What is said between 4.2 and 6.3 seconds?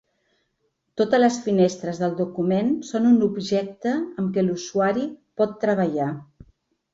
què l'usuari pot treballar.